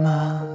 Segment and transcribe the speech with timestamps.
[0.00, 0.51] 吗？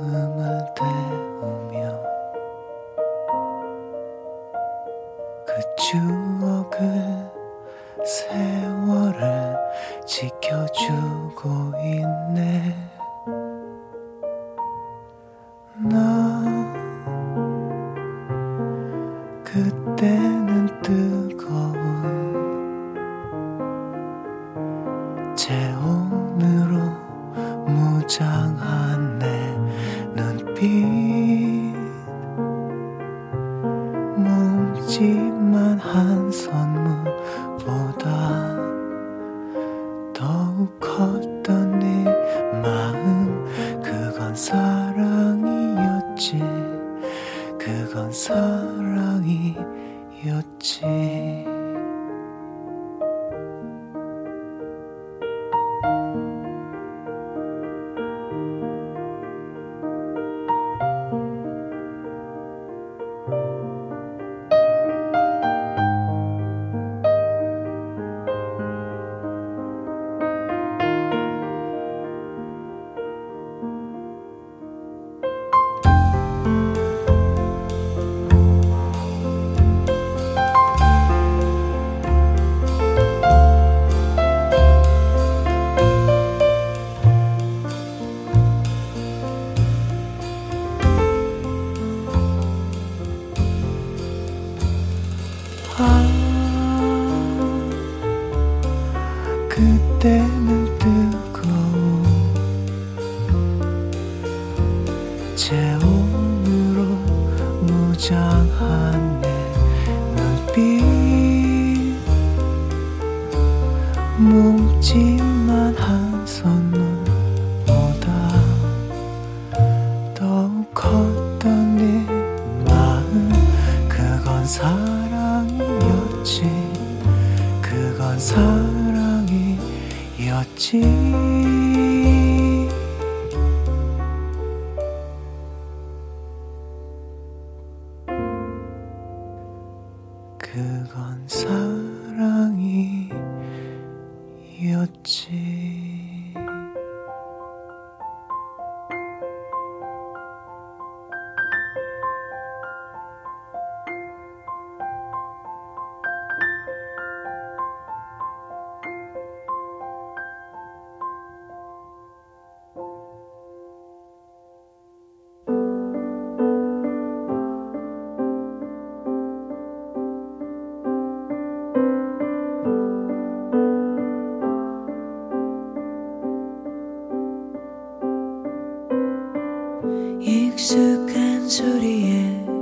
[181.48, 182.57] 익숙한 소리에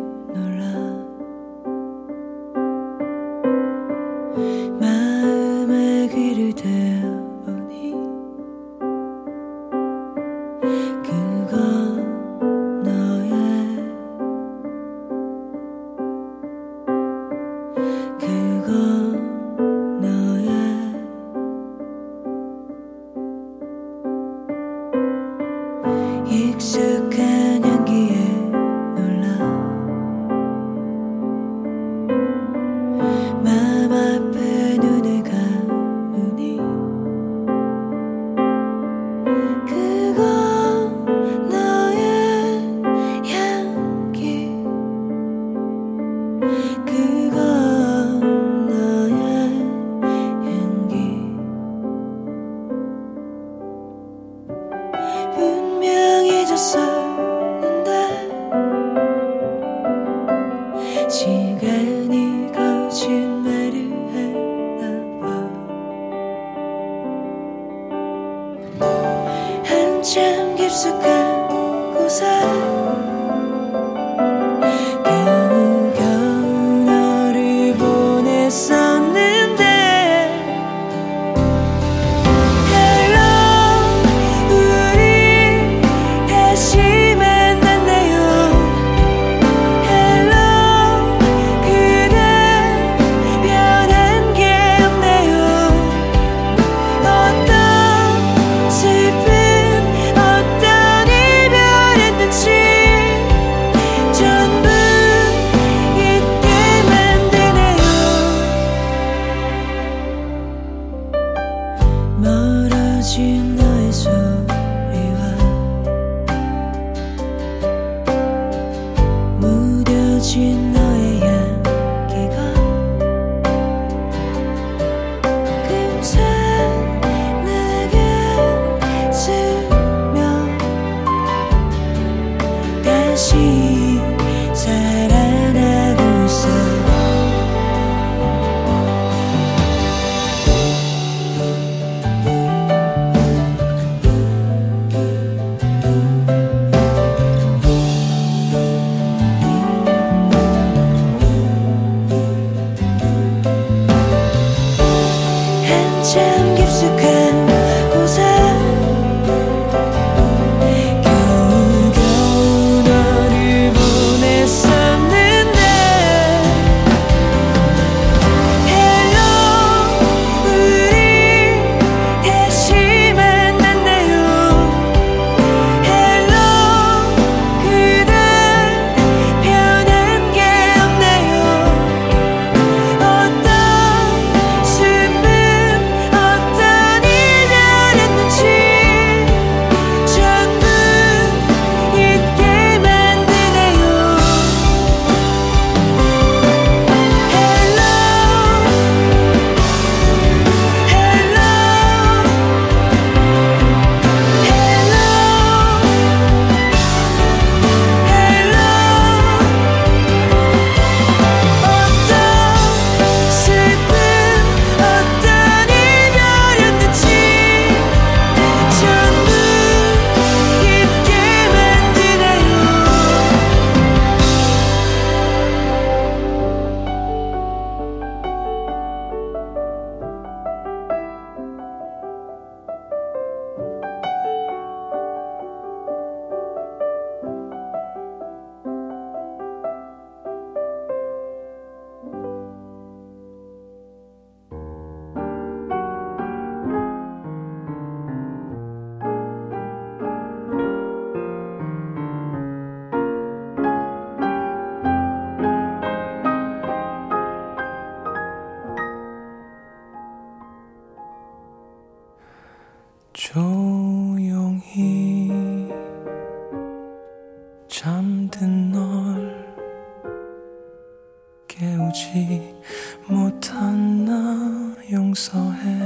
[275.15, 275.85] so heavy.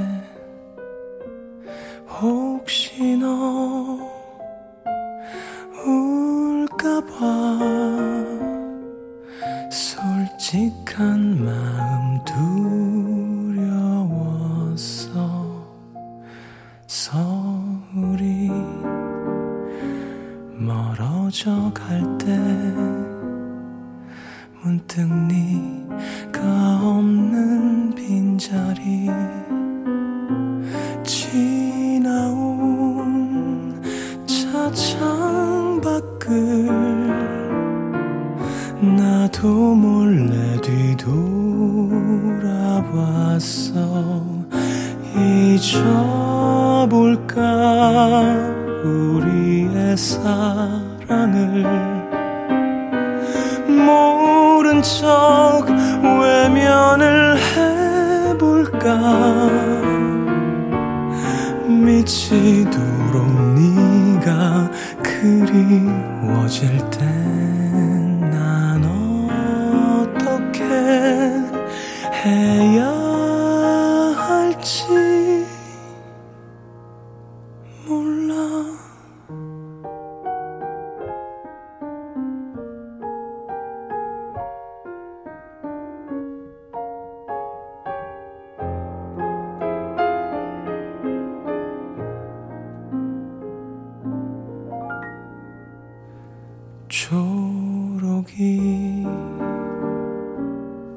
[96.90, 98.60] 초록이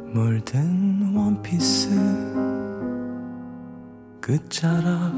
[0.06, 1.90] 물든 원피스
[4.18, 5.12] 끝자락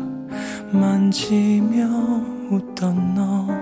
[0.72, 1.86] 만지며
[2.50, 3.53] 웃던 너.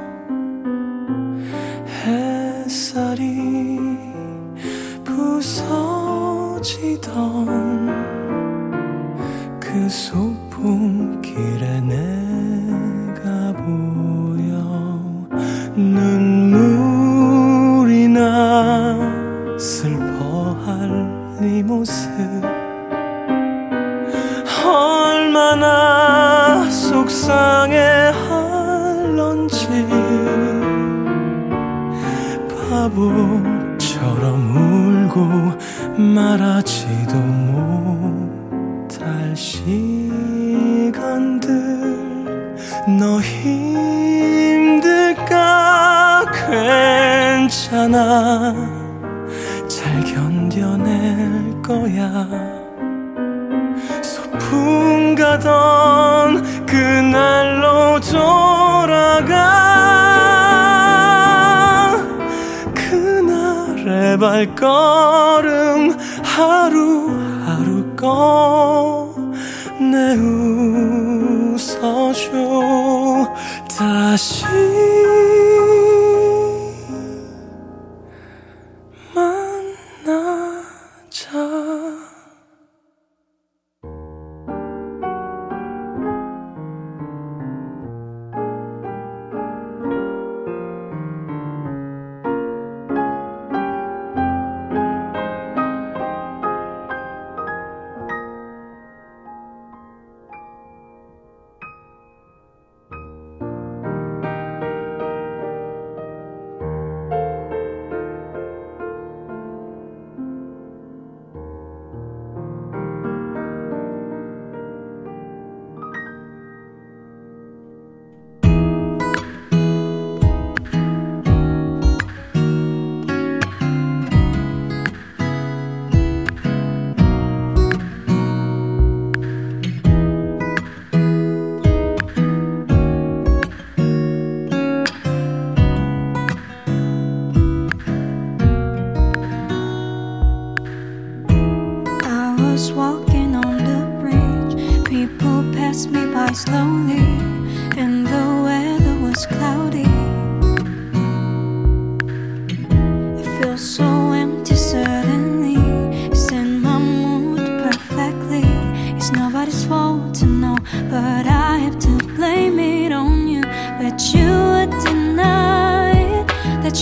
[71.92, 73.28] 好久
[73.68, 75.01] 的心。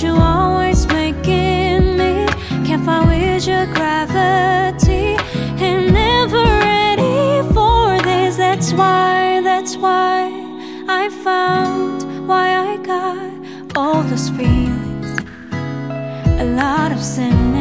[0.03, 2.27] you always making me.
[2.67, 5.17] Can't fight with your gravity.
[5.63, 8.37] And never ready for this.
[8.37, 10.31] That's why, that's why
[10.89, 15.21] I found why I got all those feelings.
[16.41, 17.60] A lot of sin.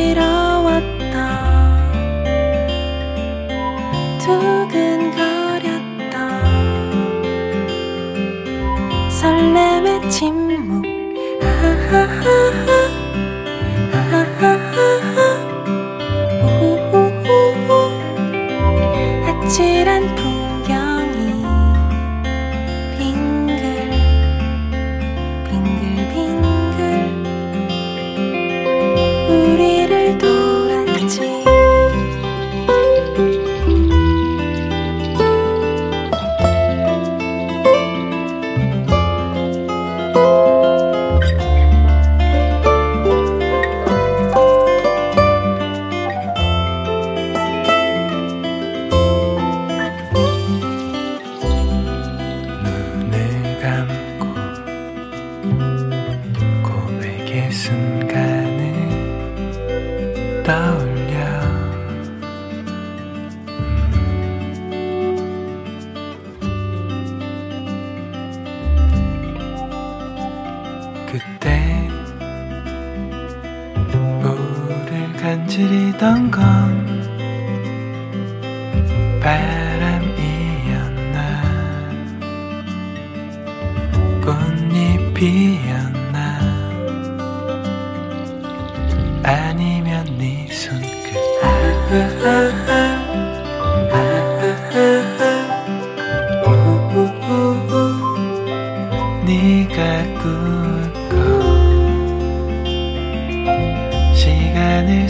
[0.00, 0.29] it all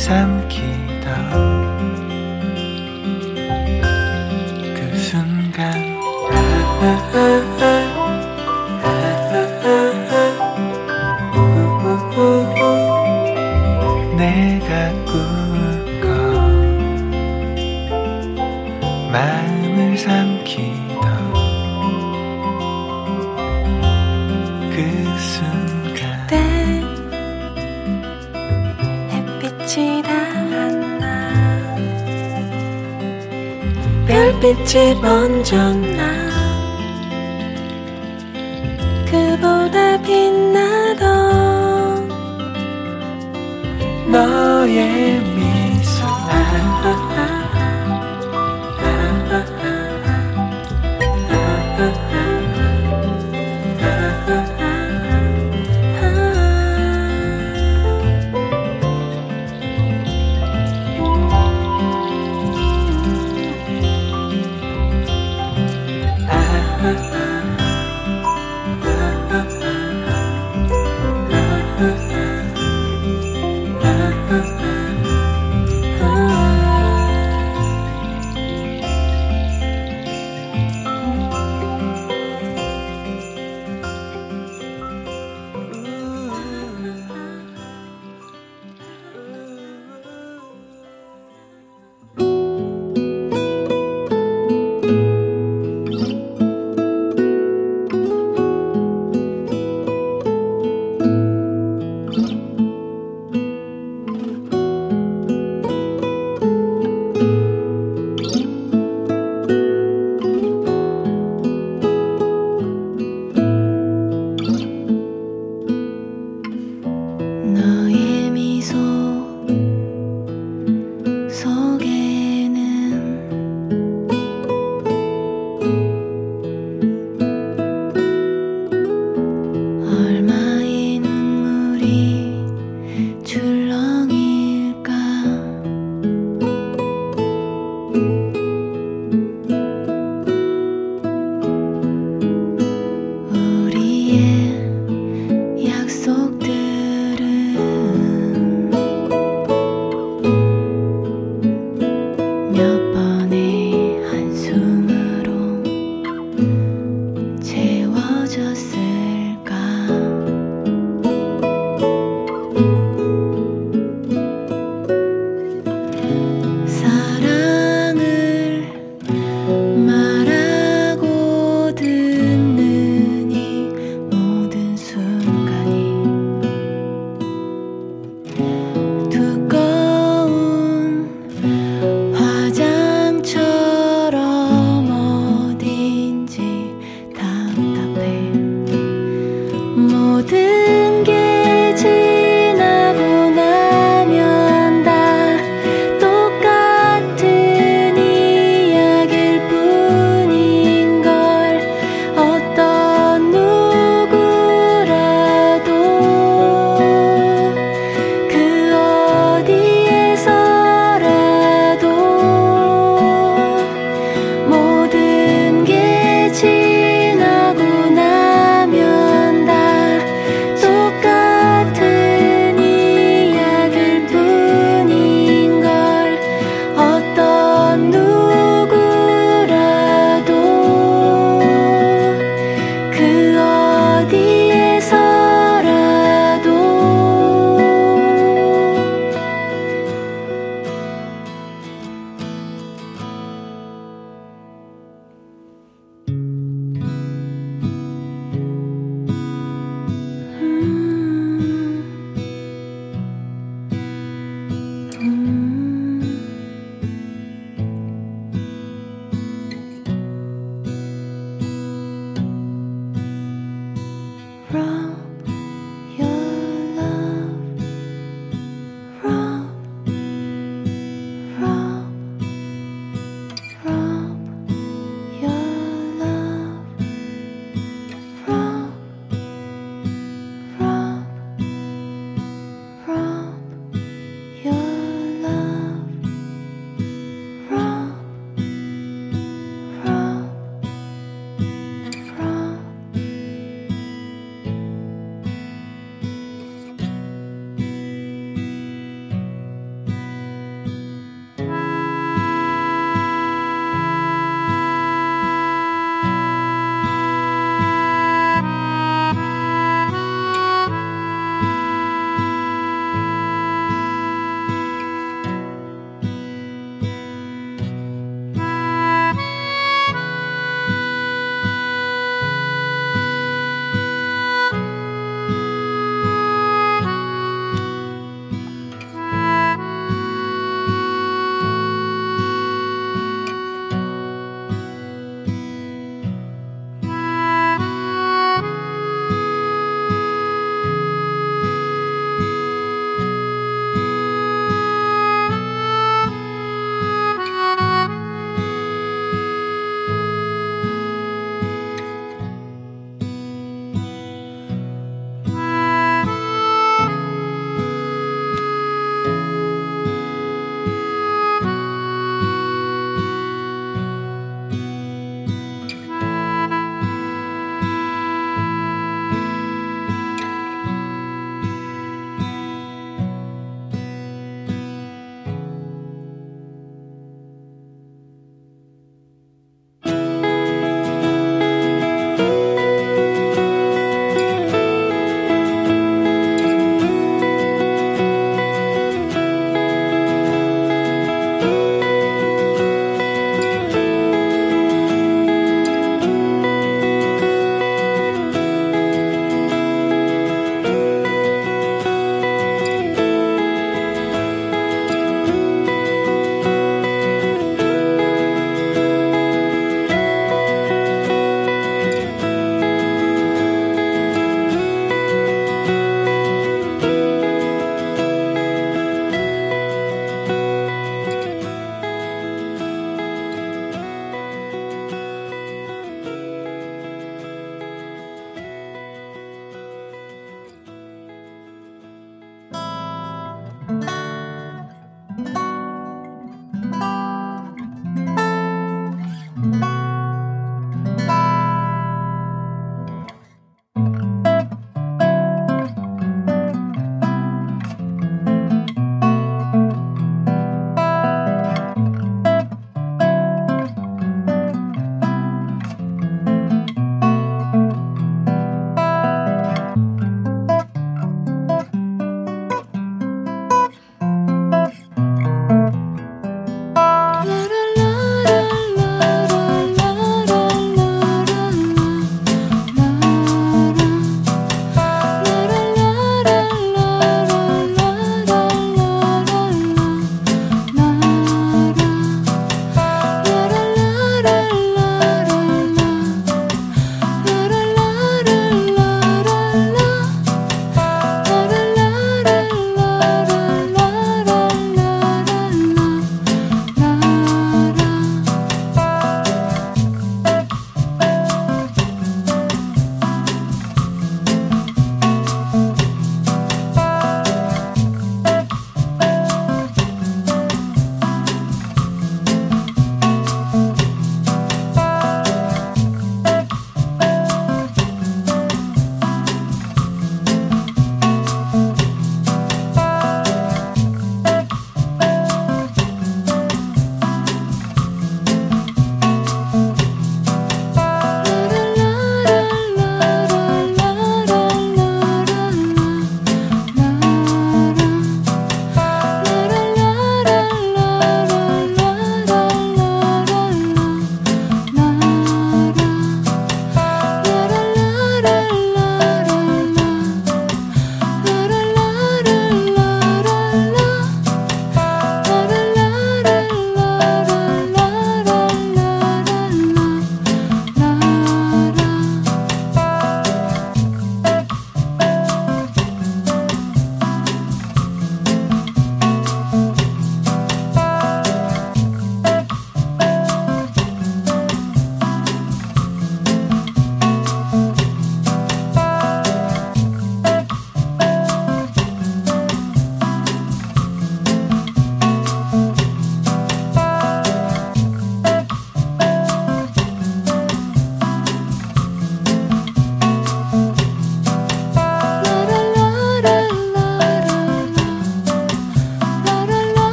[0.00, 0.69] 삼키
[34.70, 35.79] 별빛이 먼저